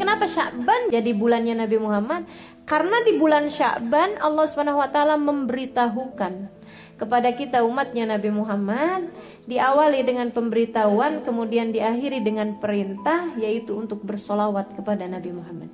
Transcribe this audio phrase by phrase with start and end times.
[0.00, 2.24] Kenapa Sya'ban jadi bulannya Nabi Muhammad?
[2.64, 6.48] Karena di bulan Sya'ban Allah Subhanahu wa taala memberitahukan
[6.96, 9.12] kepada kita umatnya Nabi Muhammad
[9.44, 15.68] diawali dengan pemberitahuan kemudian diakhiri dengan perintah yaitu untuk bersolawat kepada Nabi Muhammad.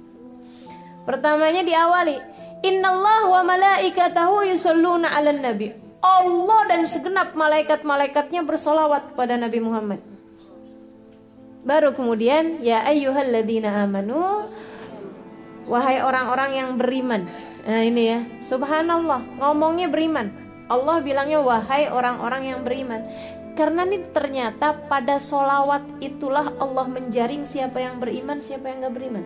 [1.06, 2.18] Pertamanya diawali
[2.66, 5.70] Innallah wa malaikatahu yusalluna 'alan nabi.
[6.02, 10.16] Allah dan segenap malaikat-malaikatnya bersolawat kepada Nabi Muhammad.
[11.67, 14.47] Baru kemudian ya ayyuhalladzina amanu
[15.66, 17.27] wahai orang-orang yang beriman.
[17.66, 20.30] Nah ini ya, subhanallah, ngomongnya beriman.
[20.71, 23.02] Allah bilangnya wahai orang-orang yang beriman.
[23.59, 29.24] Karena ini ternyata pada solawat itulah Allah menjaring siapa yang beriman, siapa yang gak beriman.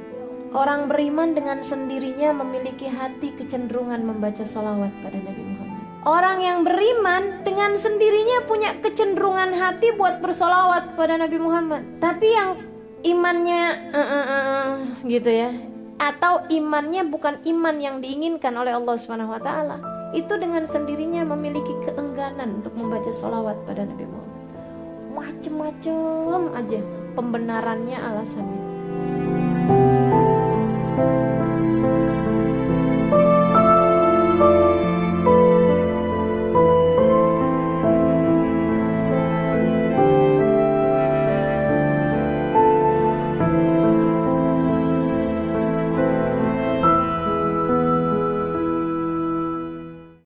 [0.57, 5.83] Orang beriman dengan sendirinya memiliki hati kecenderungan membaca solawat pada Nabi Muhammad.
[6.09, 11.83] Orang yang beriman dengan sendirinya punya kecenderungan hati buat bersolawat kepada Nabi Muhammad.
[11.99, 12.55] Tapi yang
[13.03, 14.67] imannya uh, uh, uh,
[15.03, 15.51] gitu ya,
[15.99, 18.95] atau imannya bukan iman yang diinginkan oleh Allah
[19.43, 19.83] Taala,
[20.15, 24.39] itu dengan sendirinya memiliki keengganan untuk membaca solawat pada Nabi Muhammad.
[25.11, 26.79] Macem-macem aja
[27.19, 28.63] pembenarannya alasannya.